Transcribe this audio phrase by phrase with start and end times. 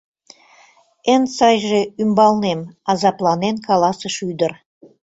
[1.13, 2.61] —Эн сайже— ӱмбалнем,—
[2.91, 4.51] азапланен каласыш ӱдыр.